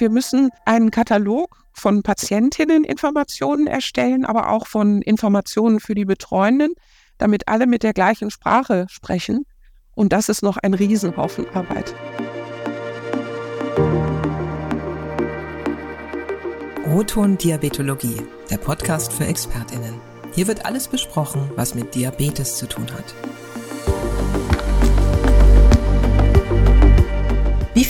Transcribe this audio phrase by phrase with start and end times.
[0.00, 6.72] Wir müssen einen Katalog von Patientinnen-Informationen erstellen, aber auch von Informationen für die Betreuenden,
[7.18, 9.44] damit alle mit der gleichen Sprache sprechen.
[9.94, 11.94] Und das ist noch ein Riesenhaufen Arbeit.
[16.86, 20.00] Roton Diabetologie, der Podcast für ExpertInnen.
[20.32, 23.14] Hier wird alles besprochen, was mit Diabetes zu tun hat.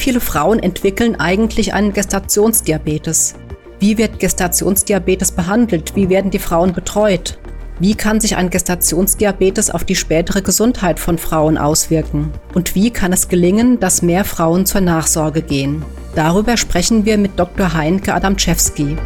[0.00, 3.34] Viele Frauen entwickeln eigentlich einen Gestationsdiabetes?
[3.78, 5.94] Wie wird Gestationsdiabetes behandelt?
[5.94, 7.38] Wie werden die Frauen betreut?
[7.78, 12.30] Wie kann sich ein Gestationsdiabetes auf die spätere Gesundheit von Frauen auswirken?
[12.54, 15.82] Und wie kann es gelingen, dass mehr Frauen zur Nachsorge gehen?
[16.14, 17.72] Darüber sprechen wir mit Dr.
[17.72, 18.96] Heinke Adamczewski.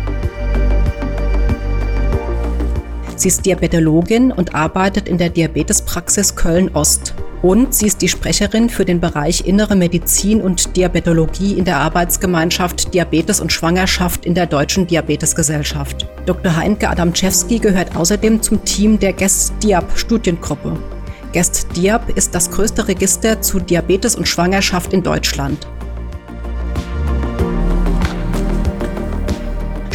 [3.25, 7.15] Sie ist Diabetologin und arbeitet in der Diabetespraxis Köln-Ost.
[7.41, 12.93] Und sie ist die Sprecherin für den Bereich Innere Medizin und Diabetologie in der Arbeitsgemeinschaft
[12.93, 16.07] Diabetes und Schwangerschaft in der Deutschen Diabetesgesellschaft.
[16.27, 16.55] Dr.
[16.55, 20.77] Heinke Adamczewski gehört außerdem zum Team der GEST-DIAB-Studiengruppe.
[21.33, 25.67] GEST-DIAB ist das größte Register zu Diabetes und Schwangerschaft in Deutschland.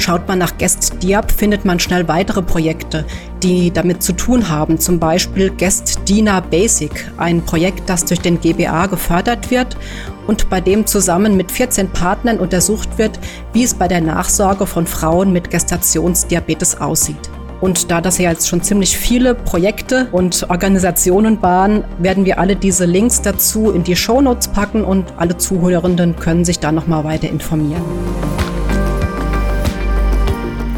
[0.09, 3.05] Schaut man nach Guest Diab, findet man schnell weitere Projekte,
[3.43, 4.79] die damit zu tun haben.
[4.79, 9.77] Zum Beispiel Guest Dina Basic, ein Projekt, das durch den GBA gefördert wird
[10.25, 13.19] und bei dem zusammen mit 14 Partnern untersucht wird,
[13.53, 17.29] wie es bei der Nachsorge von Frauen mit Gestationsdiabetes aussieht.
[17.61, 22.55] Und da das ja jetzt schon ziemlich viele Projekte und Organisationen waren, werden wir alle
[22.55, 27.29] diese Links dazu in die Shownotes packen und alle Zuhörenden können sich da nochmal weiter
[27.29, 27.83] informieren.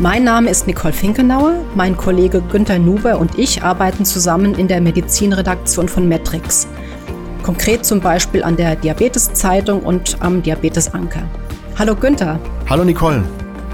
[0.02, 1.63] Mein Name ist Nicole Finkenauer.
[1.75, 6.67] Mein Kollege Günther Nuber und ich arbeiten zusammen in der Medizinredaktion von Metrix.
[7.44, 11.22] Konkret zum Beispiel an der Diabetes-Zeitung und am Diabetes-Anker.
[11.77, 12.39] Hallo Günther.
[12.67, 13.23] Hallo Nicole.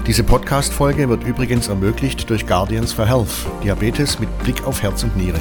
[0.06, 5.16] Diese Podcast-Folge wird übrigens ermöglicht durch Guardians for Health, Diabetes mit Blick auf Herz und
[5.16, 5.40] Niere.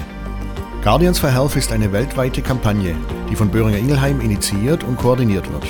[0.85, 2.95] Guardians for Health ist eine weltweite Kampagne,
[3.29, 5.65] die von Böhringer Ingelheim initiiert und koordiniert wird.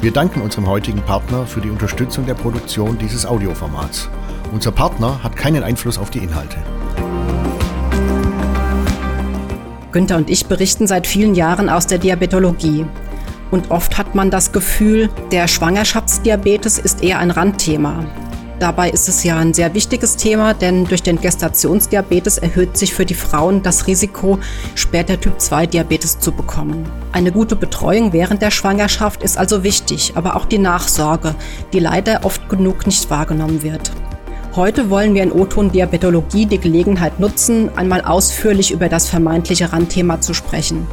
[0.00, 4.08] Wir danken unserem heutigen Partner für die Unterstützung der Produktion dieses Audioformats.
[4.52, 6.58] Unser Partner hat keinen Einfluss auf die Inhalte.
[9.92, 12.84] Günther und ich berichten seit vielen Jahren aus der Diabetologie.
[13.50, 18.04] Und oft hat man das Gefühl, der Schwangerschaftsdiabetes ist eher ein Randthema.
[18.58, 23.04] Dabei ist es ja ein sehr wichtiges Thema, denn durch den Gestationsdiabetes erhöht sich für
[23.04, 24.38] die Frauen das Risiko,
[24.74, 26.84] später Typ-2-Diabetes zu bekommen.
[27.12, 31.34] Eine gute Betreuung während der Schwangerschaft ist also wichtig, aber auch die Nachsorge,
[31.72, 33.92] die leider oft genug nicht wahrgenommen wird.
[34.56, 40.20] Heute wollen wir in O-Ton Diabetologie die Gelegenheit nutzen, einmal ausführlich über das vermeintliche Randthema
[40.20, 40.86] zu sprechen.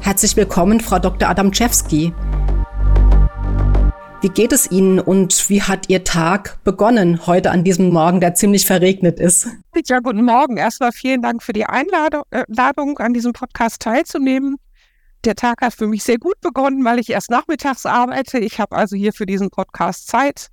[0.00, 1.28] Herzlich willkommen, Frau Dr.
[1.28, 2.14] Adamczewski.
[4.22, 8.32] Wie geht es Ihnen und wie hat Ihr Tag begonnen heute an diesem Morgen, der
[8.32, 9.48] ziemlich verregnet ist?
[9.86, 10.56] Ja, guten Morgen.
[10.56, 12.44] Erstmal vielen Dank für die Einladung, äh,
[12.96, 14.56] an diesem Podcast teilzunehmen.
[15.26, 18.38] Der Tag hat für mich sehr gut begonnen, weil ich erst nachmittags arbeite.
[18.38, 20.48] Ich habe also hier für diesen Podcast Zeit.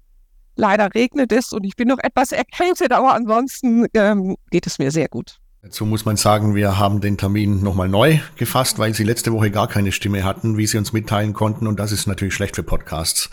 [0.56, 4.92] Leider regnet es und ich bin noch etwas erkältet, aber ansonsten ähm, geht es mir
[4.92, 5.40] sehr gut.
[5.66, 9.50] Dazu muss man sagen, wir haben den Termin nochmal neu gefasst, weil Sie letzte Woche
[9.50, 11.68] gar keine Stimme hatten, wie Sie uns mitteilen konnten.
[11.68, 13.30] Und das ist natürlich schlecht für Podcasts.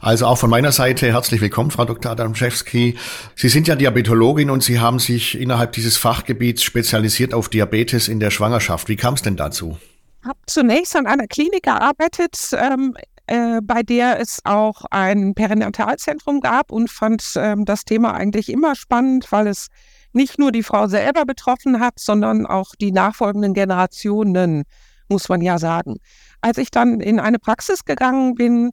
[0.00, 2.12] Also auch von meiner Seite herzlich willkommen, Frau Dr.
[2.12, 2.96] Adamczewski.
[3.34, 8.20] Sie sind ja Diabetologin und Sie haben sich innerhalb dieses Fachgebiets spezialisiert auf Diabetes in
[8.20, 8.88] der Schwangerschaft.
[8.88, 9.76] Wie kam es denn dazu?
[10.22, 12.94] Ich habe zunächst an einer Klinik gearbeitet, ähm,
[13.32, 18.74] äh, bei der es auch ein Perinatalzentrum gab und fand ähm, das Thema eigentlich immer
[18.76, 19.68] spannend, weil es
[20.12, 24.64] nicht nur die Frau selber betroffen hat, sondern auch die nachfolgenden Generationen,
[25.08, 25.96] muss man ja sagen.
[26.42, 28.72] Als ich dann in eine Praxis gegangen bin,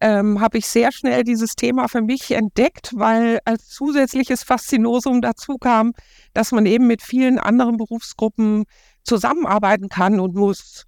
[0.00, 5.56] ähm, habe ich sehr schnell dieses Thema für mich entdeckt, weil als zusätzliches Faszinosum dazu
[5.56, 5.92] kam,
[6.34, 8.64] dass man eben mit vielen anderen Berufsgruppen
[9.04, 10.84] zusammenarbeiten kann und muss.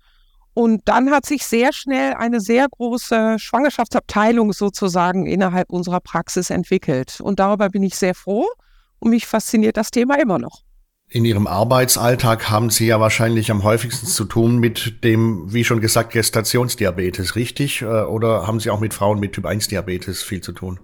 [0.55, 7.21] Und dann hat sich sehr schnell eine sehr große Schwangerschaftsabteilung sozusagen innerhalb unserer Praxis entwickelt.
[7.21, 8.47] Und darüber bin ich sehr froh
[8.99, 10.63] und mich fasziniert das Thema immer noch.
[11.09, 15.81] In Ihrem Arbeitsalltag haben Sie ja wahrscheinlich am häufigsten zu tun mit dem, wie schon
[15.81, 17.83] gesagt, Gestationsdiabetes, richtig?
[17.83, 20.81] Äh, oder haben Sie auch mit Frauen mit Typ-1-Diabetes viel zu tun?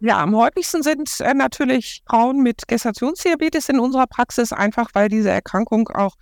[0.00, 5.30] Ja, am häufigsten sind äh, natürlich Frauen mit Gestationsdiabetes in unserer Praxis, einfach weil diese
[5.30, 6.16] Erkrankung auch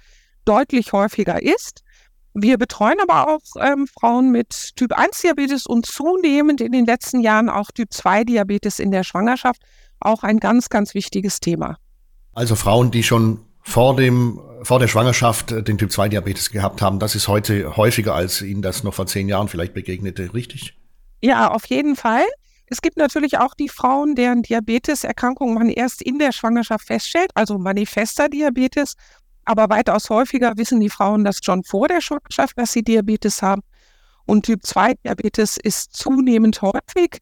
[0.45, 1.83] deutlich häufiger ist.
[2.35, 7.71] Wir betreuen aber auch ähm, Frauen mit Typ-1-Diabetes und zunehmend in den letzten Jahren auch
[7.73, 9.61] Typ-2-Diabetes in der Schwangerschaft.
[9.99, 11.77] Auch ein ganz, ganz wichtiges Thema.
[12.33, 17.15] Also Frauen, die schon vor, dem, vor der Schwangerschaft äh, den Typ-2-Diabetes gehabt haben, das
[17.15, 20.77] ist heute häufiger, als Ihnen das noch vor zehn Jahren vielleicht begegnete, richtig?
[21.23, 22.25] Ja, auf jeden Fall.
[22.67, 27.59] Es gibt natürlich auch die Frauen, deren Diabeteserkrankung man erst in der Schwangerschaft feststellt, also
[27.59, 28.95] manifester Diabetes.
[29.51, 33.63] Aber weitaus häufiger wissen die Frauen das schon vor der Schwangerschaft, dass sie Diabetes haben.
[34.25, 37.19] Und Typ 2 Diabetes ist zunehmend häufig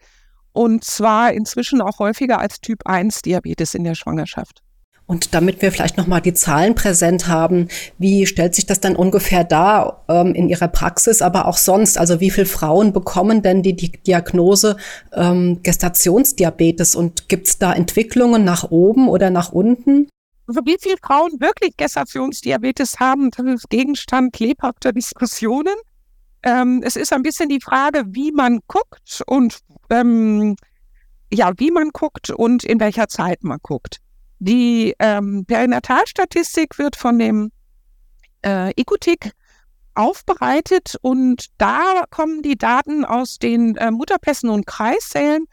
[0.53, 4.63] und zwar inzwischen auch häufiger als Typ 1 Diabetes in der Schwangerschaft.
[5.07, 9.43] Und damit wir vielleicht nochmal die Zahlen präsent haben, wie stellt sich das dann ungefähr
[9.43, 11.97] dar ähm, in Ihrer Praxis, aber auch sonst?
[11.97, 14.77] Also wie viele Frauen bekommen denn die, die Diagnose
[15.15, 20.09] ähm, Gestationsdiabetes und gibt es da Entwicklungen nach oben oder nach unten?
[20.49, 25.75] Also wie viele Frauen wirklich Gestationsdiabetes haben, das ist Gegenstand lebhafter Diskussionen.
[26.43, 29.59] Ähm, es ist ein bisschen die Frage, wie man guckt und
[29.91, 30.57] ähm,
[31.31, 33.99] ja, wie man guckt und in welcher Zeit man guckt.
[34.39, 37.53] Die ähm, Perinatalstatistik wird von dem
[38.43, 39.33] äh, Ikutik
[39.95, 45.45] aufbereitet und da kommen die Daten aus den äh, Mutterpässen und Kreiszellen.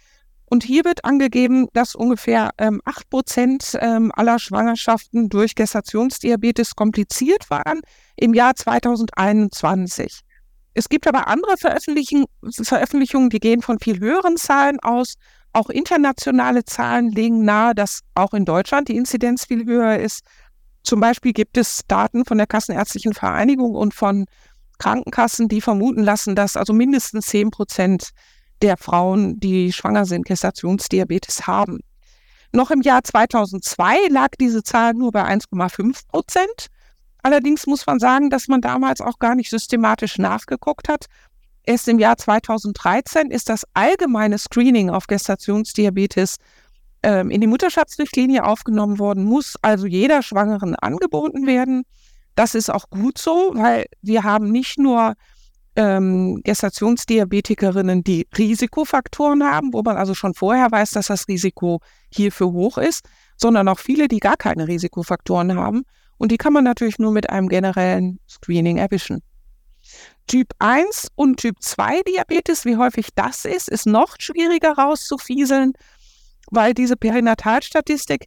[0.48, 7.50] Und hier wird angegeben, dass ungefähr ähm, 8 Prozent ähm, aller Schwangerschaften durch Gestationsdiabetes kompliziert
[7.50, 7.82] waren
[8.16, 10.22] im Jahr 2021.
[10.76, 15.16] Es gibt aber andere Veröffentlichungen, die gehen von viel höheren Zahlen aus.
[15.54, 20.26] Auch internationale Zahlen legen nahe, dass auch in Deutschland die Inzidenz viel höher ist.
[20.84, 24.26] Zum Beispiel gibt es Daten von der Kassenärztlichen Vereinigung und von
[24.78, 28.10] Krankenkassen, die vermuten lassen, dass also mindestens 10 Prozent
[28.62, 31.80] der Frauen, die schwanger sind, Gestationsdiabetes haben.
[32.52, 36.68] Noch im Jahr 2002 lag diese Zahl nur bei 1,5 Prozent.
[37.22, 41.08] Allerdings muss man sagen, dass man damals auch gar nicht systematisch nachgeguckt hat.
[41.64, 46.38] Erst im Jahr 2013 ist das allgemeine Screening auf Gestationsdiabetes
[47.02, 51.84] ähm, in die Mutterschaftsrichtlinie aufgenommen worden, muss also jeder Schwangeren angeboten werden.
[52.36, 55.16] Das ist auch gut so, weil wir haben nicht nur
[55.76, 61.80] ähm, Gestationsdiabetikerinnen, die Risikofaktoren haben, wo man also schon vorher weiß, dass das Risiko
[62.10, 63.06] hierfür hoch ist,
[63.38, 65.84] sondern auch viele, die gar keine Risikofaktoren haben.
[66.18, 69.22] Und die kann man natürlich nur mit einem generellen Screening erwischen.
[70.28, 75.74] Typ 1 und Typ 2 Diabetes, wie häufig das ist, ist noch schwieriger rauszufieseln,
[76.50, 78.26] weil diese Perinatalstatistik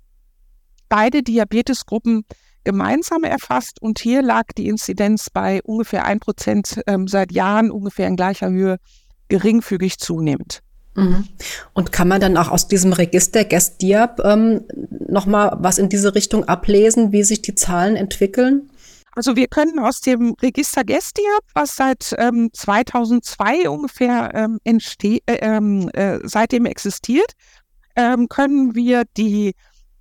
[0.89, 2.25] beide Diabetesgruppen
[2.69, 8.07] gemeinsam erfasst und hier lag die Inzidenz bei ungefähr 1 Prozent ähm, seit Jahren ungefähr
[8.07, 8.77] in gleicher Höhe
[9.29, 10.61] geringfügig zunehmend.
[10.95, 11.27] Mhm.
[11.73, 14.65] Und kann man dann auch aus diesem Register GEST-DIAB ähm,
[15.09, 18.69] nochmal was in diese Richtung ablesen, wie sich die Zahlen entwickeln?
[19.13, 25.39] Also wir können aus dem Register GEST-DIAB, was seit ähm, 2002 ungefähr ähm, entsteht, äh,
[25.41, 27.33] ähm, äh, seitdem existiert,
[27.97, 29.55] ähm, können wir die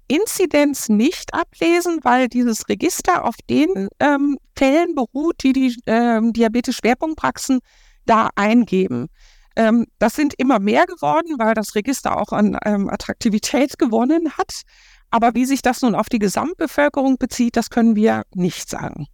[0.07, 7.59] Inzidenz nicht ablesen, weil dieses Register auf den ähm, Fällen beruht, die die ähm, Diabetes-Schwerpunktpraxen
[8.05, 9.07] da eingeben.
[9.55, 14.61] Ähm, das sind immer mehr geworden, weil das Register auch an ähm, Attraktivität gewonnen hat.
[15.09, 19.07] Aber wie sich das nun auf die Gesamtbevölkerung bezieht, das können wir nicht sagen.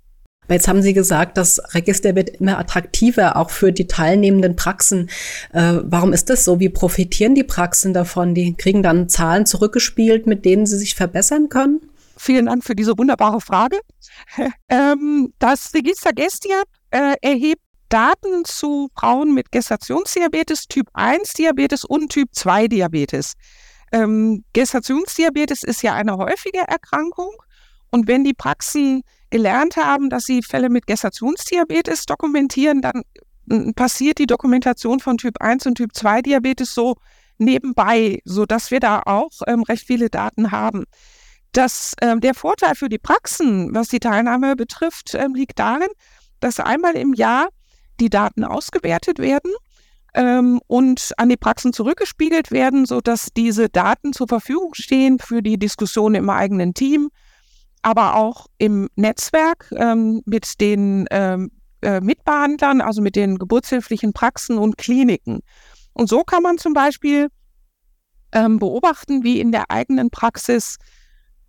[0.49, 5.09] Jetzt haben Sie gesagt, das Register wird immer attraktiver, auch für die teilnehmenden Praxen.
[5.51, 6.59] Äh, warum ist das so?
[6.59, 8.35] Wie profitieren die Praxen davon?
[8.35, 11.81] Die kriegen dann Zahlen zurückgespielt, mit denen sie sich verbessern können?
[12.17, 13.79] Vielen Dank für diese wunderbare Frage.
[14.69, 16.61] ähm, das Register Gestia
[16.91, 23.33] äh, erhebt Daten zu Frauen mit Gestationsdiabetes, Typ 1 Diabetes und Typ 2 Diabetes.
[23.91, 27.33] Ähm, Gestationsdiabetes ist ja eine häufige Erkrankung.
[27.91, 29.03] Und wenn die Praxen
[29.33, 33.01] gelernt haben, dass sie Fälle mit Gestationsdiabetes dokumentieren, dann
[33.49, 36.95] hm, passiert die Dokumentation von Typ 1 und Typ 2 Diabetes so
[37.39, 40.83] nebenbei, sodass wir da auch ähm, recht viele Daten haben.
[41.51, 45.89] Das, äh, der Vorteil für die Praxen, was die Teilnahme betrifft, äh, liegt darin,
[46.39, 47.47] dass einmal im Jahr
[47.99, 49.51] die Daten ausgewertet werden
[50.13, 55.57] ähm, und an die Praxen zurückgespiegelt werden, sodass diese Daten zur Verfügung stehen für die
[55.57, 57.09] Diskussion im eigenen Team,
[57.83, 64.57] aber auch im Netzwerk ähm, mit den ähm, äh, Mitbehandlern, also mit den geburtshilflichen Praxen
[64.57, 65.41] und Kliniken.
[65.91, 67.27] Und so kann man zum Beispiel
[68.31, 70.77] ähm, beobachten, wie in der eigenen Praxis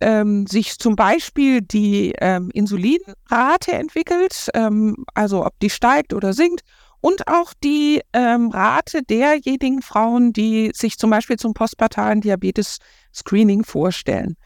[0.01, 6.61] ähm, sich zum Beispiel die ähm, Insulinrate entwickelt, ähm, also ob die steigt oder sinkt,
[7.01, 14.37] und auch die Rate derjenigen Frauen, die sich zum Beispiel zum postpartalen Diabetes-Screening vorstellen.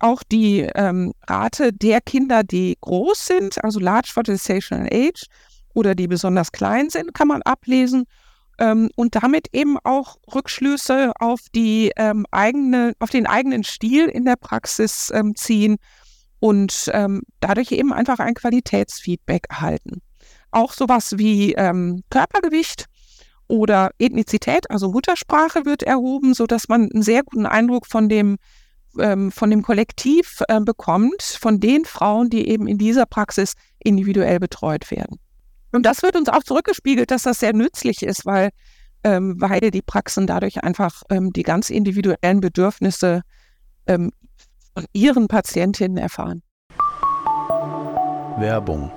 [0.00, 5.24] Auch die ähm, Rate der Kinder, die groß sind, also Large for Gestational Age,
[5.74, 8.04] oder die besonders klein sind, kann man ablesen
[8.58, 14.24] ähm, und damit eben auch Rückschlüsse auf die ähm, eigene, auf den eigenen Stil in
[14.24, 15.76] der Praxis ähm, ziehen
[16.40, 20.02] und ähm, dadurch eben einfach ein Qualitätsfeedback erhalten.
[20.50, 22.86] Auch sowas wie ähm, Körpergewicht
[23.46, 28.36] oder Ethnizität, also Muttersprache wird erhoben, so dass man einen sehr guten Eindruck von dem
[28.98, 34.40] ähm, von dem Kollektiv äh, bekommt, von den Frauen, die eben in dieser Praxis individuell
[34.40, 35.18] betreut werden.
[35.72, 38.50] Und das wird uns auch zurückgespiegelt, dass das sehr nützlich ist, weil,
[39.04, 43.22] ähm, weil die Praxen dadurch einfach ähm, die ganz individuellen Bedürfnisse
[43.86, 44.12] ähm,
[44.74, 46.42] von ihren Patientinnen erfahren.
[48.38, 48.90] Werbung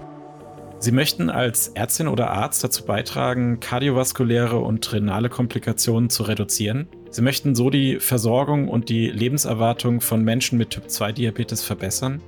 [0.83, 6.88] Sie möchten als Ärztin oder Arzt dazu beitragen, kardiovaskuläre und renale Komplikationen zu reduzieren.
[7.11, 12.21] Sie möchten so die Versorgung und die Lebenserwartung von Menschen mit Typ-2-Diabetes verbessern.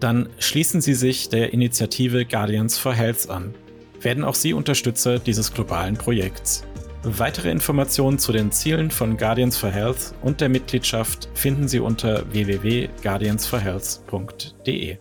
[0.00, 3.54] Dann schließen Sie sich der Initiative Guardians for Health an.
[4.00, 6.64] Werden auch Sie Unterstützer dieses globalen Projekts.
[7.02, 12.24] Weitere Informationen zu den Zielen von Guardians for Health und der Mitgliedschaft finden Sie unter
[12.32, 14.96] www.guardiansforhealth.de.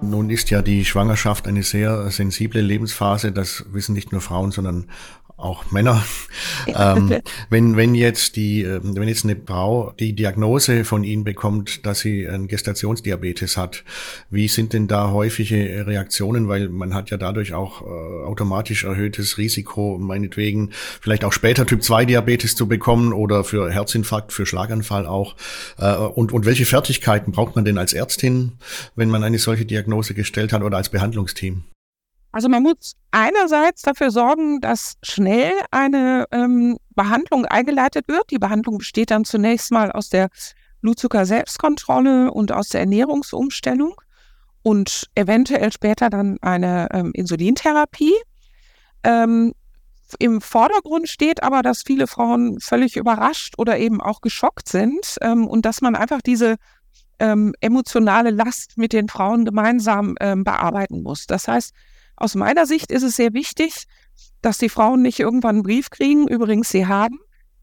[0.00, 3.32] Nun ist ja die Schwangerschaft eine sehr sensible Lebensphase.
[3.32, 4.88] Das wissen nicht nur Frauen, sondern
[5.38, 6.04] auch Männer.
[6.66, 7.14] ähm,
[7.48, 12.00] wenn, wenn jetzt die, ähm, wenn jetzt eine Frau die Diagnose von Ihnen bekommt, dass
[12.00, 13.84] sie einen Gestationsdiabetes hat,
[14.30, 16.48] wie sind denn da häufige Reaktionen?
[16.48, 17.84] Weil man hat ja dadurch auch äh,
[18.26, 24.32] automatisch erhöhtes Risiko, meinetwegen vielleicht auch später Typ 2 Diabetes zu bekommen oder für Herzinfarkt,
[24.32, 25.36] für Schlaganfall auch.
[25.78, 28.52] Äh, und, und welche Fertigkeiten braucht man denn als Ärztin,
[28.96, 31.62] wenn man eine solche Diagnose gestellt hat oder als Behandlungsteam?
[32.32, 38.30] Also man muss einerseits dafür sorgen, dass schnell eine ähm, Behandlung eingeleitet wird.
[38.30, 40.28] Die Behandlung besteht dann zunächst mal aus der
[40.82, 43.94] Blutzucker-Selbstkontrolle und aus der Ernährungsumstellung
[44.62, 48.14] und eventuell später dann eine ähm, Insulintherapie.
[49.04, 49.54] Ähm,
[50.18, 55.46] Im Vordergrund steht aber, dass viele Frauen völlig überrascht oder eben auch geschockt sind ähm,
[55.46, 56.56] und dass man einfach diese
[57.18, 61.26] ähm, emotionale Last mit den Frauen gemeinsam ähm, bearbeiten muss.
[61.26, 61.72] Das heißt,
[62.18, 63.84] aus meiner Sicht ist es sehr wichtig,
[64.42, 67.18] dass die Frauen nicht irgendwann einen Brief kriegen, übrigens sie haben,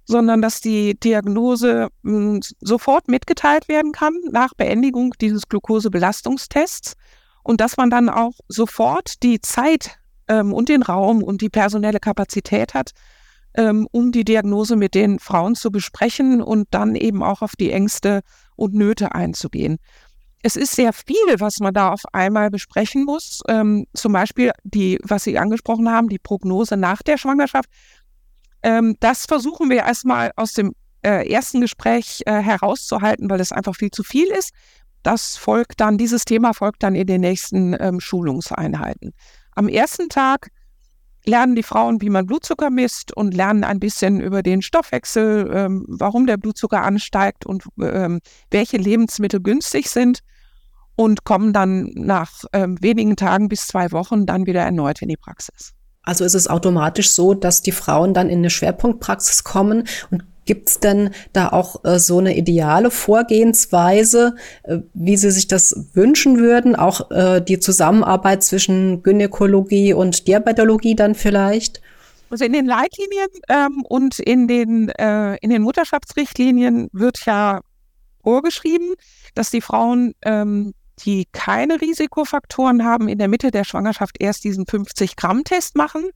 [0.06, 6.94] sondern dass die Diagnose mh, hm, sofort mitgeteilt werden kann nach Beendigung dieses Glukosebelastungstests
[7.44, 9.98] und dass man dann auch sofort die Zeit
[10.28, 12.92] ähm, und den Raum und die personelle Kapazität hat,
[13.56, 17.72] ähm, um die Diagnose mit den Frauen zu besprechen und dann eben auch auf die
[17.72, 18.22] Ängste
[18.56, 19.78] und Nöte einzugehen.
[20.46, 23.42] Es ist sehr viel, was man da auf einmal besprechen muss.
[23.48, 27.68] Ähm, zum Beispiel die, was Sie angesprochen haben, die Prognose nach der Schwangerschaft.
[28.62, 33.76] Ähm, das versuchen wir erstmal aus dem äh, ersten Gespräch äh, herauszuhalten, weil es einfach
[33.76, 34.52] viel zu viel ist.
[35.02, 39.16] Das folgt dann, dieses Thema folgt dann in den nächsten ähm, Schulungseinheiten.
[39.56, 40.50] Am ersten Tag
[41.26, 45.86] lernen die Frauen, wie man Blutzucker misst und lernen ein bisschen über den Stoffwechsel, ähm,
[45.88, 48.20] warum der Blutzucker ansteigt und ähm,
[48.52, 50.20] welche Lebensmittel günstig sind
[50.96, 55.18] und kommen dann nach ähm, wenigen Tagen bis zwei Wochen dann wieder erneut in die
[55.18, 55.74] Praxis.
[56.04, 60.70] Also ist es automatisch so, dass die Frauen dann in eine Schwerpunktpraxis kommen und Gibt
[60.70, 66.38] es denn da auch äh, so eine ideale Vorgehensweise, äh, wie Sie sich das wünschen
[66.38, 66.76] würden?
[66.76, 71.82] Auch äh, die Zusammenarbeit zwischen Gynäkologie und Diabetologie dann vielleicht?
[72.30, 77.62] Also in den Leitlinien ähm, und in den, äh, in den Mutterschaftsrichtlinien wird ja
[78.24, 78.94] vorgeschrieben,
[79.34, 84.66] dass die Frauen ähm, die keine Risikofaktoren haben, in der Mitte der Schwangerschaft erst diesen
[84.66, 86.10] 50-Gramm-Test machen,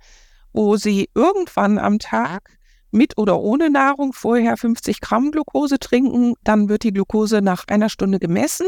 [0.54, 2.58] wo sie irgendwann am Tag
[2.92, 6.34] mit oder ohne Nahrung vorher 50 Gramm Glucose trinken.
[6.44, 8.68] Dann wird die Glucose nach einer Stunde gemessen.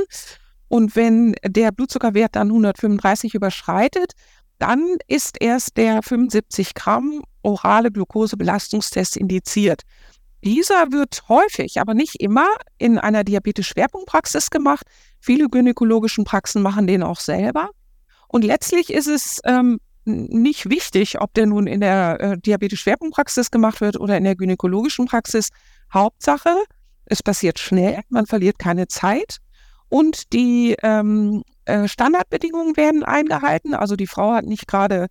[0.68, 4.14] Und wenn der Blutzuckerwert dann 135 überschreitet,
[4.60, 9.82] dann ist erst der 75 Gramm orale Glukosebelastungstest indiziert.
[10.44, 14.86] Dieser wird häufig, aber nicht immer, in einer Diabetes-Schwerpunktpraxis gemacht.
[15.20, 17.70] Viele gynäkologischen Praxen machen den auch selber.
[18.28, 23.82] Und letztlich ist es ähm, nicht wichtig, ob der nun in der äh, Diabetes-Schwerpunktpraxis gemacht
[23.82, 25.50] wird oder in der gynäkologischen Praxis.
[25.94, 26.56] Hauptsache,
[27.06, 29.38] es passiert schnell, man verliert keine Zeit
[29.90, 33.74] und die ähm, äh, Standardbedingungen werden eingehalten.
[33.74, 35.08] Also die Frau hat nicht gerade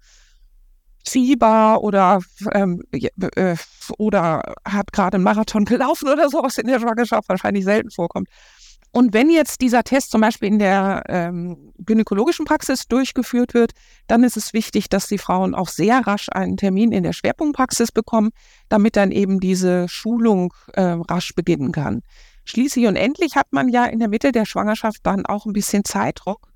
[1.06, 2.20] Fieber oder,
[2.52, 3.56] ähm, äh,
[3.98, 8.28] oder hat gerade einen Marathon gelaufen oder sowas in der Schwangerschaft wahrscheinlich selten vorkommt.
[8.92, 13.70] Und wenn jetzt dieser Test zum Beispiel in der ähm, gynäkologischen Praxis durchgeführt wird,
[14.08, 17.92] dann ist es wichtig, dass die Frauen auch sehr rasch einen Termin in der Schwerpunktpraxis
[17.92, 18.30] bekommen,
[18.68, 22.02] damit dann eben diese Schulung äh, rasch beginnen kann.
[22.44, 25.84] Schließlich und endlich hat man ja in der Mitte der Schwangerschaft dann auch ein bisschen
[25.84, 26.48] Zeitdruck,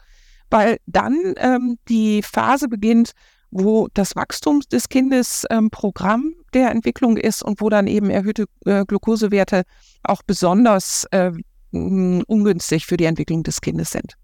[0.51, 3.13] weil dann ähm, die Phase beginnt,
[3.55, 8.47] wo das Wachstum des Kindes ähm, Programm der Entwicklung ist und wo dann eben erhöhte
[8.67, 9.63] äh, Glukosewerte
[10.03, 11.31] auch besonders äh,
[11.71, 14.15] ungünstig für die Entwicklung des Kindes sind.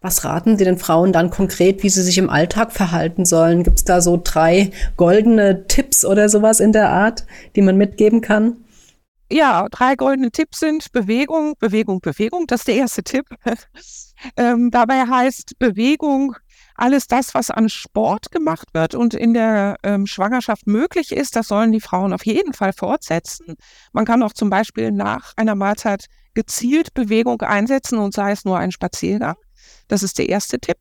[0.00, 3.64] Was raten Sie den Frauen dann konkret, wie sie sich im Alltag verhalten sollen?
[3.64, 8.22] Gibt es da so drei goldene Tipps oder sowas in der Art, die man mitgeben
[8.22, 8.56] kann?
[9.30, 12.46] Ja, drei goldene Tipps sind Bewegung, Bewegung, Bewegung.
[12.46, 13.26] Das ist der erste Tipp.
[14.36, 16.34] ähm, dabei heißt Bewegung
[16.80, 21.48] alles das, was an Sport gemacht wird und in der ähm, Schwangerschaft möglich ist, das
[21.48, 23.56] sollen die Frauen auf jeden Fall fortsetzen.
[23.92, 28.58] Man kann auch zum Beispiel nach einer Mahlzeit gezielt Bewegung einsetzen und sei es nur
[28.58, 29.36] ein Spaziergang.
[29.88, 30.78] Das ist der erste Tipp.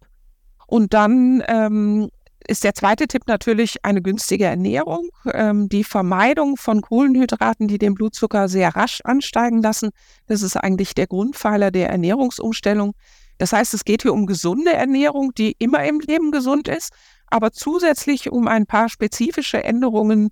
[0.68, 2.10] Und dann ähm,
[2.48, 7.96] ist der zweite Tipp natürlich eine günstige Ernährung, ähm, die Vermeidung von Kohlenhydraten, die den
[7.96, 9.90] Blutzucker sehr rasch ansteigen lassen.
[10.28, 12.94] Das ist eigentlich der Grundpfeiler der Ernährungsumstellung.
[13.40, 16.92] Das heißt, es geht hier um gesunde Ernährung, die immer im Leben gesund ist,
[17.28, 20.30] aber zusätzlich um ein paar spezifische Änderungen.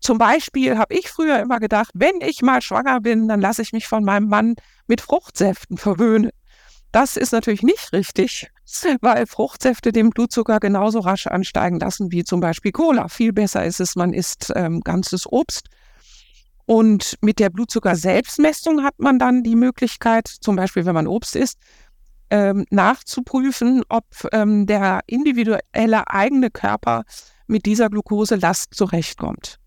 [0.00, 3.72] Zum Beispiel habe ich früher immer gedacht, wenn ich mal schwanger bin, dann lasse ich
[3.72, 4.54] mich von meinem Mann
[4.86, 6.30] mit Fruchtsäften verwöhnen.
[6.90, 8.48] Das ist natürlich nicht richtig,
[9.02, 13.08] weil Fruchtsäfte den Blutzucker genauso rasch ansteigen lassen wie zum Beispiel Cola.
[13.08, 15.68] Viel besser ist es, man isst ähm, ganzes Obst.
[16.64, 21.58] Und mit der Blutzucker-Selbstmessung hat man dann die Möglichkeit, zum Beispiel wenn man Obst isst,
[22.30, 27.04] ähm, nachzuprüfen, ob ähm, der individuelle eigene Körper
[27.46, 29.58] mit dieser Glukoselast zurechtkommt.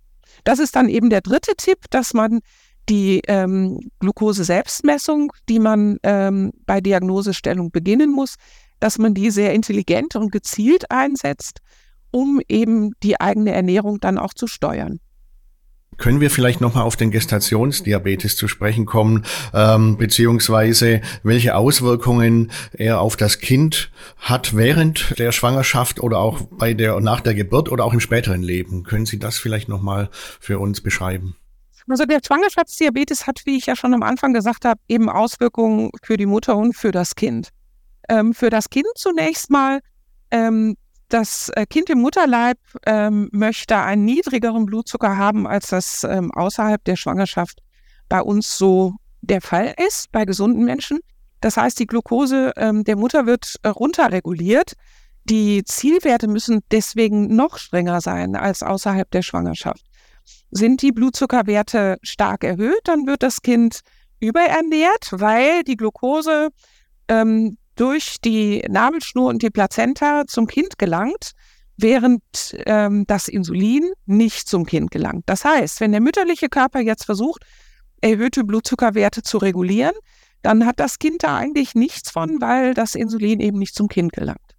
[0.43, 2.39] Das ist dann eben der dritte Tipp, dass man
[2.89, 8.35] die ähm, Glucose-Selbstmessung, die man ähm, bei Diagnosestellung beginnen muss,
[8.79, 11.59] dass man die sehr intelligent und gezielt einsetzt,
[12.09, 14.99] um eben die eigene Ernährung dann auch zu steuern.
[15.97, 23.01] Können wir vielleicht nochmal auf den Gestationsdiabetes zu sprechen kommen, ähm, beziehungsweise welche Auswirkungen er
[23.01, 27.85] auf das Kind hat während der Schwangerschaft oder auch bei der nach der Geburt oder
[27.85, 28.83] auch im späteren Leben?
[28.83, 31.35] Können Sie das vielleicht nochmal für uns beschreiben?
[31.87, 36.15] Also der Schwangerschaftsdiabetes hat, wie ich ja schon am Anfang gesagt habe, eben Auswirkungen für
[36.17, 37.49] die Mutter und für das Kind.
[38.07, 39.81] Ähm, für das Kind zunächst mal,
[40.31, 40.77] ähm,
[41.13, 46.83] das äh, Kind im Mutterleib ähm, möchte einen niedrigeren Blutzucker haben, als das ähm, außerhalb
[46.83, 47.61] der Schwangerschaft
[48.09, 50.99] bei uns so der Fall ist, bei gesunden Menschen.
[51.41, 54.73] Das heißt, die Glucose ähm, der Mutter wird äh, runterreguliert.
[55.25, 59.83] Die Zielwerte müssen deswegen noch strenger sein als außerhalb der Schwangerschaft.
[60.51, 63.81] Sind die Blutzuckerwerte stark erhöht, dann wird das Kind
[64.19, 66.49] überernährt, weil die Glucose
[67.07, 71.31] ähm, durch die Nabelschnur und die Plazenta zum Kind gelangt,
[71.77, 72.21] während
[72.67, 75.23] ähm, das Insulin nicht zum Kind gelangt.
[75.25, 77.43] Das heißt, wenn der mütterliche Körper jetzt versucht,
[77.99, 79.95] erhöhte Blutzuckerwerte zu regulieren,
[80.43, 84.13] dann hat das Kind da eigentlich nichts von, weil das Insulin eben nicht zum Kind
[84.13, 84.55] gelangt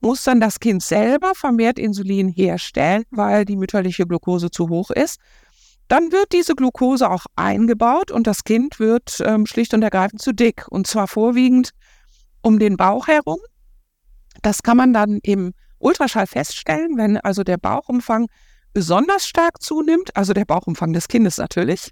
[0.00, 5.18] muss dann das Kind selber vermehrt Insulin herstellen, weil die mütterliche Glucose zu hoch ist.
[5.88, 10.34] Dann wird diese Glucose auch eingebaut und das Kind wird ähm, schlicht und ergreifend zu
[10.34, 10.66] dick.
[10.68, 11.70] Und zwar vorwiegend
[12.44, 13.38] um den Bauch herum.
[14.42, 18.26] Das kann man dann im Ultraschall feststellen, wenn also der Bauchumfang
[18.72, 21.90] besonders stark zunimmt, also der Bauchumfang des Kindes natürlich,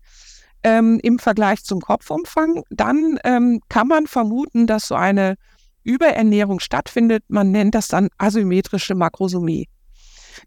[0.62, 5.36] ähm, im Vergleich zum Kopfumfang, dann ähm, kann man vermuten, dass so eine
[5.84, 7.24] Überernährung stattfindet.
[7.28, 9.68] Man nennt das dann asymmetrische Makrosomie.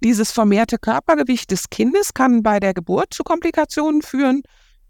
[0.03, 4.41] Dieses vermehrte Körpergewicht des Kindes kann bei der Geburt zu Komplikationen führen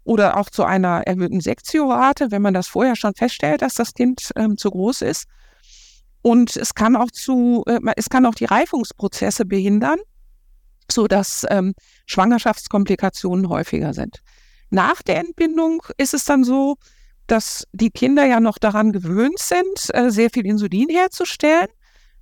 [0.06, 4.30] oder auch zu einer erhöhten Sektiorate, wenn man das vorher schon feststellt, dass das Kind
[4.36, 5.24] ähm, zu groß ist.
[6.22, 9.98] Und es kann auch zu, äh, es kann auch die Reifungsprozesse behindern,
[10.90, 11.74] sodass ähm,
[12.06, 14.22] Schwangerschaftskomplikationen häufiger sind.
[14.70, 16.76] Nach der Entbindung ist es dann so,
[17.26, 21.68] dass die Kinder ja noch daran gewöhnt sind, äh, sehr viel Insulin herzustellen,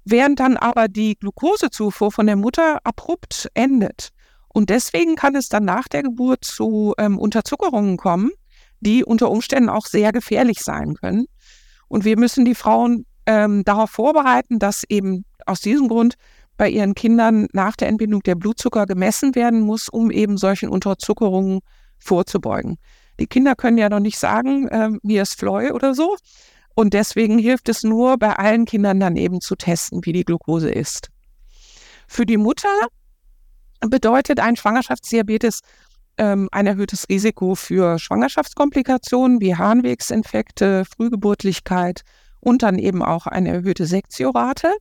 [0.07, 4.14] während dann aber die Glukosezufuhr von der Mutter abrupt endet.
[4.55, 8.31] Und deswegen kann es dann nach der Geburt zu ähm, Unterzuckerungen kommen,
[8.79, 11.27] die unter Umständen auch sehr gefährlich sein können.
[11.89, 16.15] Und wir müssen die Frauen ähm, darauf vorbereiten, dass eben aus diesem Grund
[16.57, 21.59] bei ihren Kindern nach der Entbindung der Blutzucker gemessen werden muss, um eben solchen Unterzuckerungen
[21.99, 22.77] vorzubeugen.
[23.19, 26.17] Die Kinder können ja noch nicht sagen, äh, mir ist Fleu oder so.
[26.77, 30.71] Und deswegen hilft es nur, bei allen Kindern dann eben zu testen, wie die Glucose
[30.71, 31.09] ist.
[32.07, 32.69] Für die Mutter
[33.91, 35.61] bedeutet ein Schwangerschaftsdiabetes
[36.19, 42.03] ähm, ein erhöhtes Risiko für Schwangerschaftskomplikationen wie Harnwegsinfekte, Frühgeburtlichkeit
[42.41, 44.73] und dann eben auch eine erhöhte Sektiorate.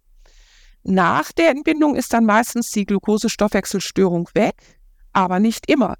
[0.83, 4.55] Nach der Entbindung ist dann meistens die Glukosestoffwechselstörung weg,
[5.13, 5.95] aber nicht immer.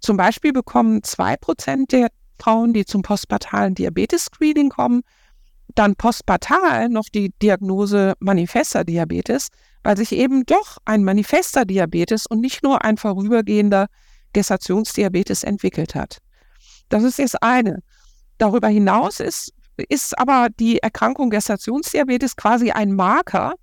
[0.00, 5.02] Zum Beispiel bekommen zwei Prozent der Frauen, die zum postpartalen Diabetes-Screening kommen,
[5.74, 9.48] dann postpartal noch die Diagnose manifester Diabetes,
[9.82, 13.86] weil sich eben doch ein manifester Diabetes und nicht nur ein vorübergehender
[14.32, 16.18] Gestationsdiabetes entwickelt hat.
[16.88, 17.82] Das ist das eine.
[18.38, 19.52] Darüber hinaus ist
[19.88, 23.54] ist aber die Erkrankung Gestationsdiabetes quasi ein Marker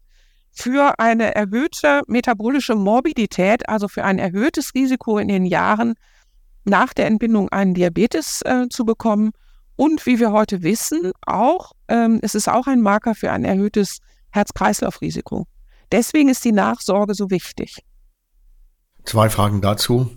[0.51, 5.95] für eine erhöhte metabolische Morbidität, also für ein erhöhtes Risiko in den Jahren
[6.65, 9.31] nach der Entbindung einen Diabetes äh, zu bekommen.
[9.75, 13.99] Und wie wir heute wissen, auch, ähm, es ist auch ein Marker für ein erhöhtes
[14.31, 15.47] Herz-Kreislauf-Risiko.
[15.91, 17.83] Deswegen ist die Nachsorge so wichtig.
[19.05, 20.11] Zwei Fragen dazu.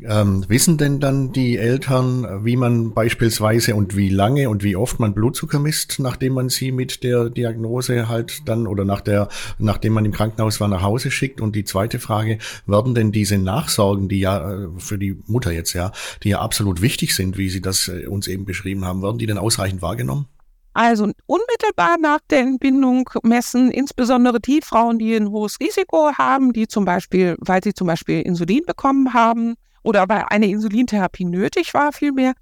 [0.00, 4.98] Ähm, wissen denn dann die Eltern, wie man beispielsweise und wie lange und wie oft
[4.98, 9.28] man Blutzucker misst, nachdem man sie mit der Diagnose halt dann oder nach der,
[9.58, 11.40] nachdem man im Krankenhaus war, nach Hause schickt?
[11.40, 15.72] Und die zweite Frage, werden denn diese Nachsorgen, die ja äh, für die Mutter jetzt
[15.72, 15.92] ja,
[16.24, 19.26] die ja absolut wichtig sind, wie Sie das äh, uns eben beschrieben haben, werden die
[19.26, 20.26] denn ausreichend wahrgenommen?
[20.74, 26.66] Also unmittelbar nach der Entbindung messen insbesondere die Frauen, die ein hohes Risiko haben, die
[26.66, 31.92] zum Beispiel, weil sie zum Beispiel Insulin bekommen haben oder weil eine Insulintherapie nötig war,
[31.92, 32.32] vielmehr,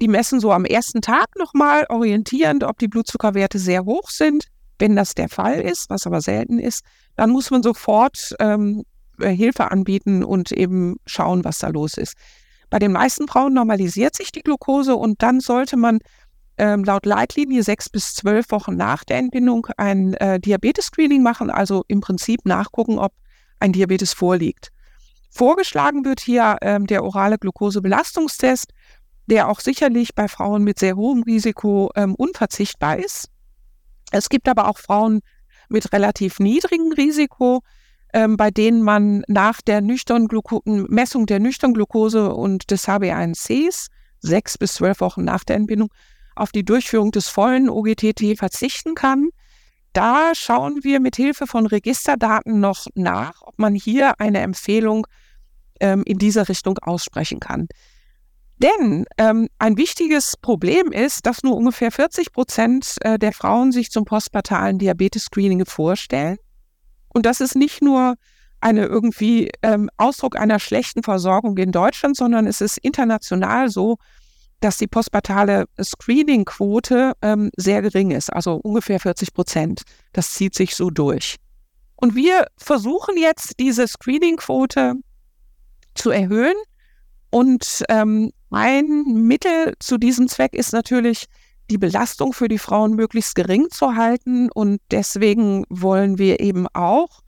[0.00, 4.46] die messen so am ersten Tag nochmal orientierend, ob die Blutzuckerwerte sehr hoch sind.
[4.78, 6.84] Wenn das der Fall ist, was aber selten ist,
[7.16, 8.82] dann muss man sofort ähm,
[9.20, 12.14] Hilfe anbieten und eben schauen, was da los ist.
[12.70, 16.00] Bei den meisten Frauen normalisiert sich die Glucose und dann sollte man
[16.58, 21.84] ähm, laut Leitlinie sechs bis zwölf Wochen nach der Entbindung ein äh, Diabetes-Screening machen, also
[21.88, 23.12] im Prinzip nachgucken, ob
[23.60, 24.68] ein Diabetes vorliegt.
[25.30, 28.72] Vorgeschlagen wird hier ähm, der orale Glukosebelastungstest,
[29.26, 33.28] der auch sicherlich bei Frauen mit sehr hohem Risiko ähm, unverzichtbar ist.
[34.12, 35.20] Es gibt aber auch Frauen
[35.68, 37.62] mit relativ niedrigem Risiko,
[38.12, 40.28] ähm, bei denen man nach der nüchternen
[40.88, 43.88] Messung der nüchternen Glukose und des HbA1cs
[44.20, 45.90] sechs bis zwölf Wochen nach der Entbindung
[46.34, 49.30] auf die Durchführung des vollen OGTT verzichten kann.
[49.92, 55.06] Da schauen wir mit Hilfe von Registerdaten noch nach, ob man hier eine Empfehlung
[55.80, 57.68] ähm, in dieser Richtung aussprechen kann.
[58.58, 63.90] Denn ähm, ein wichtiges Problem ist, dass nur ungefähr 40 Prozent äh, der Frauen sich
[63.90, 66.38] zum postpartalen Diabetes-Screening vorstellen.
[67.08, 68.14] Und das ist nicht nur
[68.60, 73.98] eine irgendwie ähm, Ausdruck einer schlechten Versorgung in Deutschland, sondern es ist international so,
[74.64, 79.82] dass die postpartale Screening-Quote ähm, sehr gering ist, also ungefähr 40 Prozent.
[80.14, 81.36] Das zieht sich so durch.
[81.96, 84.94] Und wir versuchen jetzt diese Screening-Quote
[85.94, 86.56] zu erhöhen.
[87.28, 91.26] Und ähm, ein Mittel zu diesem Zweck ist natürlich,
[91.70, 94.50] die Belastung für die Frauen möglichst gering zu halten.
[94.50, 97.20] Und deswegen wollen wir eben auch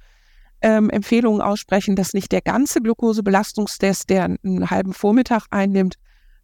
[0.63, 5.97] ähm, Empfehlungen aussprechen, dass nicht der ganze Glukosebelastungstest, der einen halben Vormittag einnimmt,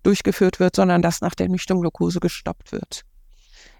[0.02, 3.02] durchgeführt wird, sondern dass nach der Nüchtern-Glucose gestoppt wird.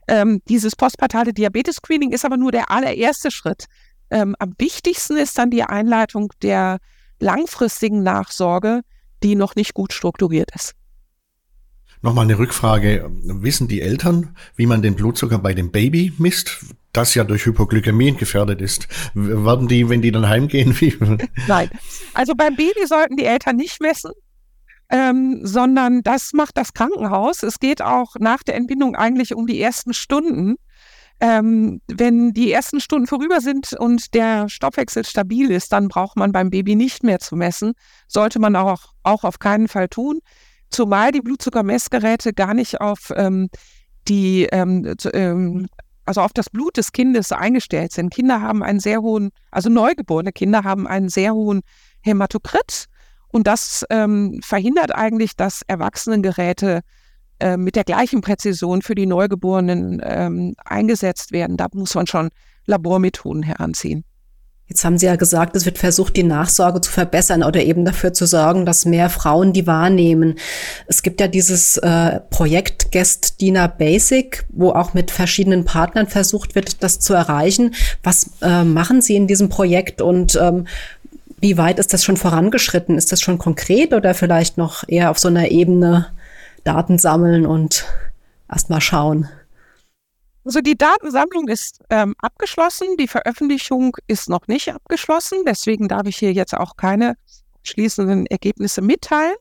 [0.09, 3.67] Ähm, dieses postpartale Diabetes-Screening ist aber nur der allererste Schritt.
[4.11, 6.79] Ähm, am wichtigsten ist dann die Einleitung der
[7.21, 8.83] langfristigen Nachsorge,
[9.23, 10.75] die noch nicht gut strukturiert ist.
[12.05, 13.09] Nochmal eine Rückfrage.
[13.23, 18.13] Wissen die Eltern, wie man den Blutzucker bei dem Baby misst, das ja durch Hypoglykämie
[18.13, 18.89] gefährdet ist?
[19.15, 20.97] Werden die, wenn die dann heimgehen, wie?
[21.47, 21.71] Nein.
[22.13, 24.11] Also beim Baby sollten die Eltern nicht messen
[24.91, 27.43] ähm, sondern das macht das Krankenhaus.
[27.43, 30.57] Es geht auch nach der Entbindung eigentlich um die ersten Stunden.
[31.21, 36.33] Ähm, wenn die ersten Stunden vorüber sind und der Stoffwechsel stabil ist, dann braucht man
[36.33, 37.75] beim Baby nicht mehr zu messen.
[38.09, 40.19] Sollte man auch, auch auf keinen Fall tun.
[40.71, 43.51] Zumal die Blutzuckermessgeräte gar nicht auf ähm,
[44.09, 45.69] die, ähm, ähm,
[46.07, 48.13] also auf das Blut des Kindes eingestellt sind.
[48.13, 51.61] Kinder haben einen sehr hohen, also neugeborene Kinder haben einen sehr hohen
[52.01, 52.89] Hämatokrit.
[53.33, 56.83] Und das ähm, verhindert eigentlich, dass Erwachsenengeräte
[57.41, 61.57] äh, mit der gleichen Präzision für die Neugeborenen ähm, eingesetzt werden.
[61.57, 62.29] Da muss man schon
[62.67, 64.05] Labormethoden heranziehen.
[64.69, 68.15] Jetzt haben Sie ja gesagt, es wird versucht, die Nachsorge zu verbessern oder eben dafür
[68.15, 70.37] zu sorgen, dass mehr Frauen die wahrnehmen.
[70.87, 76.55] Es gibt ja dieses äh, Projekt Guest Dina Basic, wo auch mit verschiedenen Partnern versucht
[76.55, 77.75] wird, das zu erreichen.
[78.03, 80.67] Was äh, machen Sie in diesem Projekt und ähm,
[81.43, 82.97] wie weit ist das schon vorangeschritten?
[82.97, 86.15] Ist das schon konkret oder vielleicht noch eher auf so einer Ebene
[86.63, 87.85] Daten sammeln und
[88.49, 89.29] erst mal schauen?
[90.45, 96.17] Also die Datensammlung ist ähm, abgeschlossen, die Veröffentlichung ist noch nicht abgeschlossen, deswegen darf ich
[96.17, 97.17] hier jetzt auch keine
[97.65, 99.35] schließenden Ergebnisse mitteilen.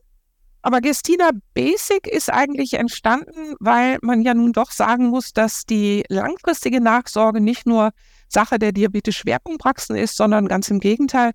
[0.62, 6.04] Aber Gestina Basic ist eigentlich entstanden, weil man ja nun doch sagen muss, dass die
[6.08, 7.90] langfristige Nachsorge nicht nur
[8.28, 11.32] Sache der Diabetes-Schwerpunktpraxen ist, sondern ganz im Gegenteil,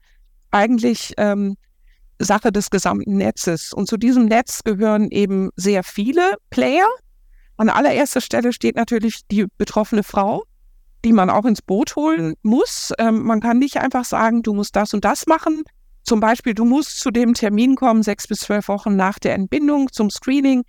[0.52, 1.56] eigentlich ähm,
[2.20, 3.74] Sache des gesamten Netzes.
[3.74, 6.88] Und zu diesem Netz gehören eben sehr viele Player.
[7.58, 10.44] An allererster Stelle steht natürlich die betroffene Frau,
[11.06, 12.92] die man auch ins Boot holen muss.
[13.00, 15.64] Ähm, man kann nicht einfach sagen, du musst das und das machen.
[16.04, 19.92] Zum Beispiel, du musst zu dem Termin kommen, sechs bis zwölf Wochen nach der Entbindung
[19.92, 20.64] zum Screening.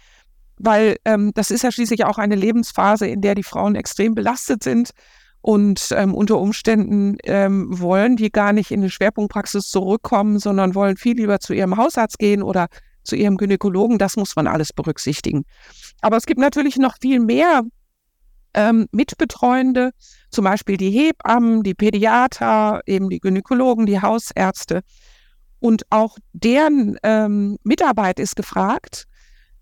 [0.60, 4.64] weil ähm, das ist ja schließlich auch eine Lebensphase, in der die Frauen extrem belastet
[4.64, 4.90] sind
[5.40, 10.96] und ähm, unter Umständen ähm, wollen die gar nicht in die Schwerpunktpraxis zurückkommen, sondern wollen
[10.96, 12.66] viel lieber zu ihrem Hausarzt gehen oder
[13.04, 13.98] zu ihrem Gynäkologen.
[13.98, 15.44] Das muss man alles berücksichtigen.
[16.00, 17.62] Aber es gibt natürlich noch viel mehr
[18.54, 19.92] ähm, Mitbetreuende,
[20.30, 24.82] zum Beispiel die Hebammen, die Pädiater, eben die Gynäkologen, die Hausärzte.
[25.60, 29.04] Und auch deren ähm, Mitarbeit ist gefragt.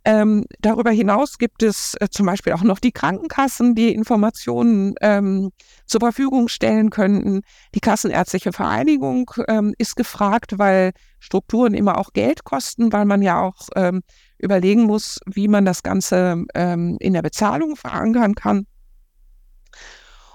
[0.06, 5.50] Ähm, darüber hinaus gibt es äh, zum Beispiel auch noch die Krankenkassen, die Informationen ähm,
[5.84, 7.40] zur Verfügung stellen könnten.
[7.74, 13.42] Die Kassenärztliche Vereinigung ähm, ist gefragt, weil Strukturen immer auch Geld kosten, weil man ja
[13.42, 14.02] auch ähm,
[14.38, 18.68] überlegen muss, wie man das Ganze ähm, in der Bezahlung verankern kann.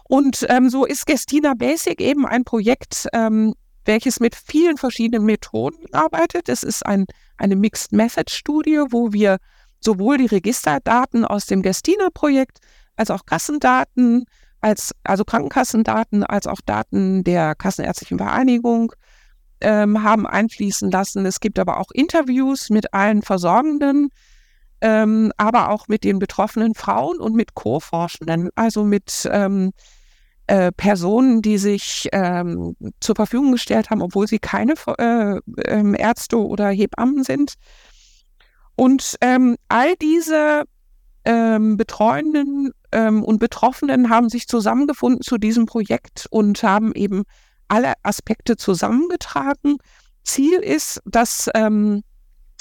[0.03, 3.07] Und ähm, so ist Gestina Basic eben ein Projekt,
[3.85, 6.49] welches mit vielen verschiedenen Methoden arbeitet.
[6.49, 7.05] Es ist ein,
[7.37, 9.37] eine Mixed Method Studie, wo wir
[9.83, 12.59] sowohl die Registerdaten aus dem Gestina-Projekt
[12.95, 14.25] als auch Kassendaten,
[14.61, 18.93] als, also Krankenkassendaten, als auch Daten der Kassenärztlichen Vereinigung
[19.59, 21.25] ähm, haben einfließen lassen.
[21.25, 24.09] Es gibt aber auch Interviews mit allen Versorgenden,
[24.81, 29.71] ähm, aber auch mit den betroffenen Frauen und mit Co-Forschenden, also mit ähm,
[30.47, 36.37] äh, Personen, die sich ähm, zur Verfügung gestellt haben, obwohl sie keine äh, äh, Ärzte
[36.37, 37.53] oder Hebammen sind.
[38.75, 40.63] Und ähm, all diese
[41.25, 47.23] ähm, Betreuenden ähm, und Betroffenen haben sich zusammengefunden zu diesem Projekt und haben eben
[47.67, 49.77] alle Aspekte zusammengetragen.
[50.23, 52.03] Ziel ist, dass ähm,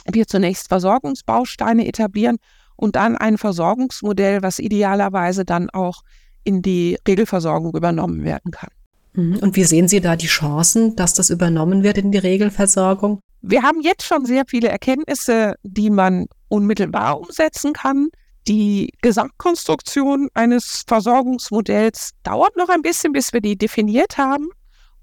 [0.06, 2.36] wir zunächst Versorgungsbausteine etablieren
[2.76, 6.02] und dann ein Versorgungsmodell, was idealerweise dann auch
[6.44, 8.70] in die Regelversorgung übernommen werden kann.
[9.14, 9.38] Mhm.
[9.38, 13.20] Und wie sehen Sie da die Chancen, dass das übernommen wird in die Regelversorgung?
[13.42, 18.08] Wir haben jetzt schon sehr viele Erkenntnisse, die man unmittelbar umsetzen kann.
[18.46, 24.48] Die Gesamtkonstruktion eines Versorgungsmodells dauert noch ein bisschen, bis wir die definiert haben.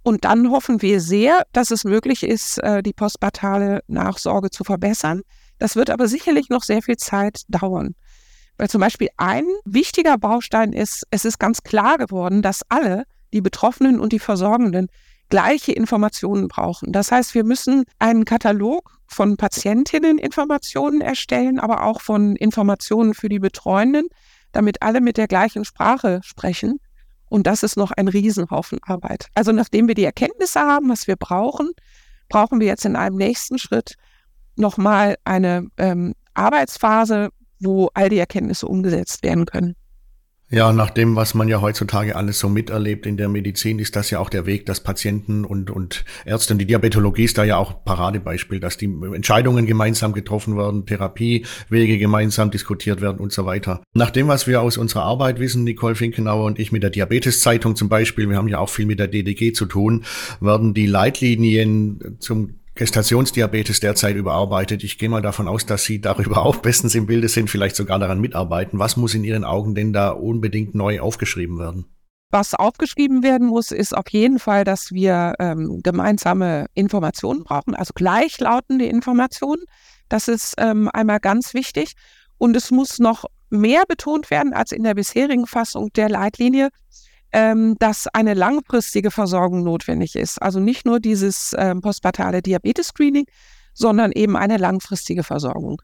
[0.03, 5.21] Und dann hoffen wir sehr, dass es möglich ist, äh, die postpartale Nachsorge zu verbessern.
[5.59, 7.95] Das wird aber sicherlich noch sehr viel Zeit dauern.
[8.57, 13.41] Weil zum Beispiel ein wichtiger Baustein ist, es ist ganz klar geworden, dass alle, die
[13.41, 14.87] Betroffenen und die Versorgenden,
[15.29, 16.91] gleiche Informationen brauchen.
[16.91, 23.39] Das heißt, wir müssen einen Katalog von Patientinneninformationen erstellen, aber auch von Informationen für die
[23.39, 24.07] Betreuenden,
[24.51, 26.79] damit alle mit der gleichen Sprache sprechen.
[27.29, 29.27] Und das ist noch ein Riesenhaufen Arbeit.
[29.33, 31.71] Also nachdem wir die Erkenntnisse haben, was wir brauchen,
[32.29, 33.95] brauchen wir jetzt in einem nächsten Schritt
[34.55, 39.75] nochmal eine ähm, Arbeitsphase, wo all die Erkenntnisse umgesetzt werden können.
[40.49, 44.11] Ja, nach dem, was man ja heutzutage alles so miterlebt in der Medizin, ist das
[44.11, 47.57] ja auch der Weg, dass Patienten und, und Ärzte, und die Diabetologie ist da ja
[47.57, 53.83] auch Paradebeispiel, dass die Entscheidungen gemeinsam getroffen werden, Therapiewege gemeinsam diskutiert werden und so weiter.
[53.93, 57.75] Nach dem, was wir aus unserer Arbeit wissen, Nicole Finkenauer und ich mit der Diabeteszeitung
[57.75, 60.05] zum Beispiel, wir haben ja auch viel mit der DDG zu tun,
[60.39, 64.83] werden die Leitlinien zum Gestationsdiabetes derzeit überarbeitet.
[64.83, 67.99] Ich gehe mal davon aus, dass Sie darüber auch bestens im Bilde sind, vielleicht sogar
[67.99, 68.79] daran mitarbeiten.
[68.79, 71.85] Was muss in Ihren Augen denn da unbedingt neu aufgeschrieben werden?
[72.29, 77.93] Was aufgeschrieben werden muss, ist auf jeden Fall, dass wir ähm, gemeinsame Informationen brauchen, also
[77.95, 79.63] gleichlautende Informationen.
[80.09, 81.93] Das ist ähm, einmal ganz wichtig.
[82.37, 86.69] Und es muss noch mehr betont werden als in der bisherigen Fassung der Leitlinie,
[87.79, 90.41] dass eine langfristige Versorgung notwendig ist.
[90.41, 93.25] Also nicht nur dieses ähm, postpartale Diabetes-Screening,
[93.73, 95.81] sondern eben eine langfristige Versorgung.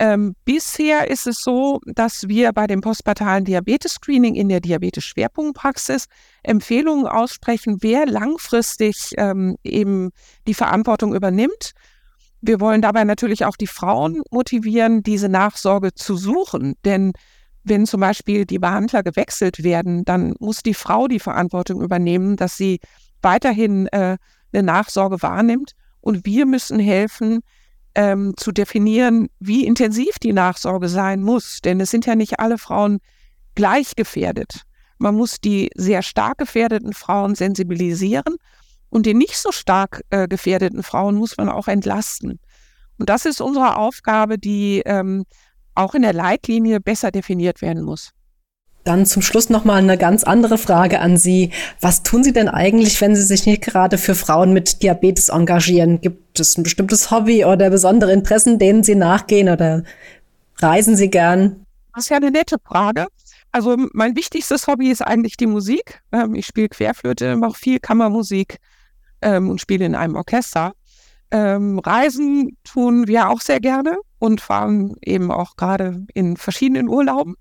[0.00, 6.06] Ähm, bisher ist es so, dass wir bei dem postpartalen Diabetes-Screening in der Diabetes-Schwerpunktpraxis
[6.44, 10.10] Empfehlungen aussprechen, wer langfristig ähm, eben
[10.46, 11.72] die Verantwortung übernimmt.
[12.40, 17.12] Wir wollen dabei natürlich auch die Frauen motivieren, diese Nachsorge zu suchen, denn
[17.68, 22.56] wenn zum Beispiel die Behandler gewechselt werden, dann muss die Frau die Verantwortung übernehmen, dass
[22.56, 22.80] sie
[23.22, 24.16] weiterhin äh,
[24.52, 25.72] eine Nachsorge wahrnimmt.
[26.00, 27.40] Und wir müssen helfen,
[27.94, 31.60] ähm, zu definieren, wie intensiv die Nachsorge sein muss.
[31.60, 32.98] Denn es sind ja nicht alle Frauen
[33.54, 34.62] gleich gefährdet.
[34.98, 38.36] Man muss die sehr stark gefährdeten Frauen sensibilisieren
[38.88, 42.40] und die nicht so stark äh, gefährdeten Frauen muss man auch entlasten.
[42.98, 45.24] Und das ist unsere Aufgabe, die ähm,
[45.78, 48.10] auch in der Leitlinie besser definiert werden muss.
[48.84, 51.50] Dann zum Schluss noch mal eine ganz andere Frage an Sie.
[51.80, 56.00] Was tun Sie denn eigentlich, wenn Sie sich nicht gerade für Frauen mit Diabetes engagieren?
[56.00, 59.82] Gibt es ein bestimmtes Hobby oder besondere Interessen, denen Sie nachgehen oder
[60.58, 61.64] reisen Sie gern?
[61.94, 63.08] Das ist ja eine nette Frage.
[63.52, 66.00] Also mein wichtigstes Hobby ist eigentlich die Musik.
[66.12, 68.56] Ähm, ich spiele Querflöte, mache viel Kammermusik
[69.20, 70.72] ähm, und spiele in einem Orchester.
[71.30, 73.98] Ähm, Reisen tun wir auch sehr gerne.
[74.18, 77.34] Und waren eben auch gerade in verschiedenen Urlauben.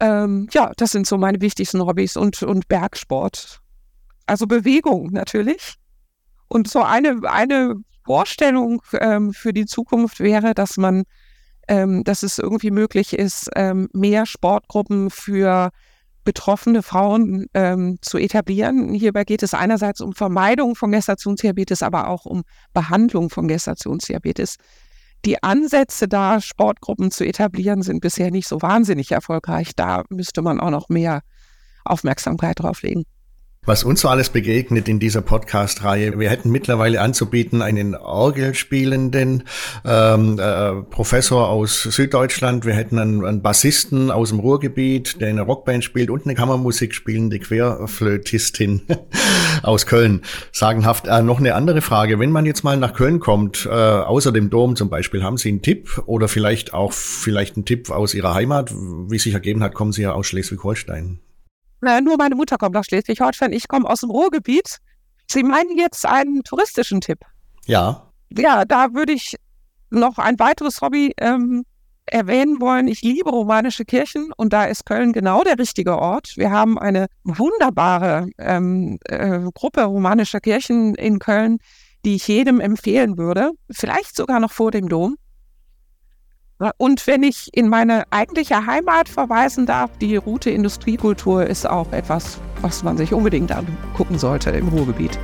[0.00, 3.60] Ähm, ja, das sind so meine wichtigsten Hobbys und, und Bergsport.
[4.26, 5.74] Also Bewegung natürlich.
[6.48, 11.04] Und so eine, eine Vorstellung ähm, für die Zukunft wäre, dass man,
[11.66, 15.70] ähm, dass es irgendwie möglich ist, ähm, mehr Sportgruppen für
[16.24, 18.92] betroffene Frauen ähm, zu etablieren.
[18.92, 22.42] Hierbei geht es einerseits um Vermeidung von Gestationsdiabetes, aber auch um
[22.74, 24.56] Behandlung von Gestationsdiabetes.
[25.24, 29.74] Die Ansätze da, Sportgruppen zu etablieren, sind bisher nicht so wahnsinnig erfolgreich.
[29.74, 31.22] Da müsste man auch noch mehr
[31.84, 33.04] Aufmerksamkeit drauf legen
[33.68, 36.18] was uns so alles begegnet in dieser Podcast-Reihe.
[36.18, 39.44] Wir hätten mittlerweile anzubieten einen Orgelspielenden
[39.84, 42.64] ähm, äh, Professor aus Süddeutschland.
[42.64, 46.34] Wir hätten einen, einen, Bassisten aus dem Ruhrgebiet, der in einer Rockband spielt und eine
[46.34, 48.80] Kammermusik spielende Querflötistin
[49.62, 50.22] aus Köln.
[50.50, 51.06] Sagenhaft.
[51.06, 52.18] Äh, noch eine andere Frage.
[52.18, 55.50] Wenn man jetzt mal nach Köln kommt, äh, außer dem Dom zum Beispiel, haben Sie
[55.50, 58.72] einen Tipp oder vielleicht auch vielleicht einen Tipp aus Ihrer Heimat?
[58.74, 61.20] Wie sich ergeben hat, kommen Sie ja aus Schleswig-Holstein.
[61.80, 64.78] Na, nur meine Mutter kommt aus Schleswig-Holstein, ich komme aus dem Ruhrgebiet.
[65.30, 67.20] Sie meinen jetzt einen touristischen Tipp?
[67.66, 68.10] Ja.
[68.30, 69.36] Ja, da würde ich
[69.90, 71.64] noch ein weiteres Hobby ähm,
[72.06, 72.88] erwähnen wollen.
[72.88, 76.36] Ich liebe romanische Kirchen und da ist Köln genau der richtige Ort.
[76.36, 81.58] Wir haben eine wunderbare ähm, äh, Gruppe romanischer Kirchen in Köln,
[82.04, 83.52] die ich jedem empfehlen würde.
[83.70, 85.16] Vielleicht sogar noch vor dem Dom.
[86.78, 92.38] Und wenn ich in meine eigentliche Heimat verweisen darf, die Route Industriekultur ist auch etwas,
[92.62, 95.18] was man sich unbedingt angucken sollte im Ruhrgebiet.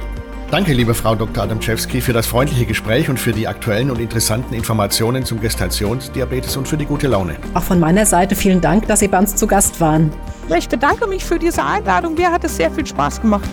[0.53, 1.43] Danke, liebe Frau Dr.
[1.43, 6.69] Adamczewski, für das freundliche Gespräch und für die aktuellen und interessanten Informationen zum Gestationsdiabetes und
[6.69, 7.35] für die gute Laune.
[7.55, 10.13] Auch von meiner Seite vielen Dank, dass Sie bei uns zu Gast waren.
[10.57, 12.15] Ich bedanke mich für diese Einladung.
[12.15, 13.49] Mir hat es sehr viel Spaß gemacht.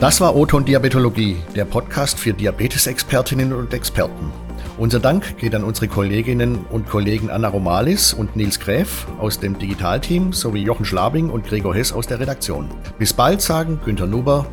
[0.00, 4.32] Das war Oton Diabetologie, der Podcast für Diabetesexpertinnen und Experten.
[4.78, 9.58] Unser Dank geht an unsere Kolleginnen und Kollegen Anna Romalis und Nils Gräf aus dem
[9.58, 12.68] Digitalteam sowie Jochen Schlabing und Gregor Hess aus der Redaktion.
[12.96, 14.46] Bis bald sagen Günter Nuber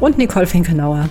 [0.00, 1.06] und Nicole Finkenauer.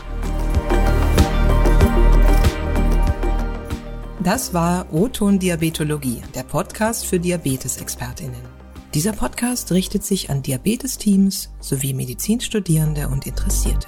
[4.23, 8.41] Das war O-Ton Diabetologie, der Podcast für Diabetesexpertinnen.
[8.95, 13.87] Dieser Podcast richtet sich an Diabetesteams sowie Medizinstudierende und Interessierte.